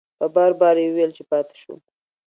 په 0.19 0.25
بار 0.35 0.51
بار 0.59 0.75
یې 0.81 0.87
وویل 0.89 1.11
چې 1.17 1.23
پاتې 1.29 1.55
شو. 1.61 1.73